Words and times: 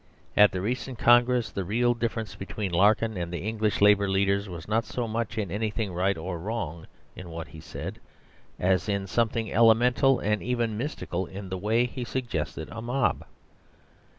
At 0.35 0.51
the 0.51 0.61
recent 0.61 0.97
Congress, 0.97 1.51
the 1.51 1.63
real 1.63 1.93
difference 1.93 2.33
between 2.33 2.71
Larkin 2.71 3.17
and 3.17 3.31
the 3.31 3.43
English 3.47 3.81
Labour 3.81 4.09
leaders 4.09 4.49
was 4.49 4.67
not 4.67 4.83
so 4.83 5.07
much 5.07 5.37
in 5.37 5.51
anything 5.51 5.93
right 5.93 6.17
or 6.17 6.39
wrong 6.39 6.87
in 7.15 7.29
what 7.29 7.49
he 7.49 7.59
said, 7.59 7.99
as 8.59 8.89
in 8.89 9.05
something 9.05 9.53
elemental 9.53 10.17
and 10.19 10.41
even 10.41 10.75
mystical 10.75 11.27
in 11.27 11.49
the 11.49 11.57
way 11.59 11.85
he 11.85 12.03
suggested 12.03 12.67
a 12.71 12.81
mob. 12.81 13.25